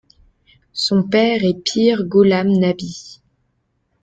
Son 0.73 1.03
père 1.03 1.43
est 1.43 1.63
Peer 1.63 2.05
Ghulam 2.09 2.47
Nabi. 2.53 3.19